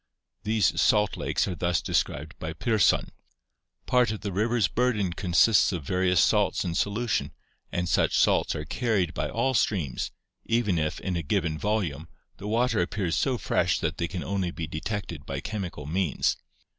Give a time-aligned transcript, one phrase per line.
[0.41, 3.09] These salt lakes are thus described by Pirsson:
[3.85, 7.33] Part of the river's burden "consists of various salts in solution
[7.71, 10.09] and such salts are carried by all streams,
[10.43, 14.49] even if, in a given volume, the water appears so fresh that they can only
[14.49, 16.35] be detected by chemical means.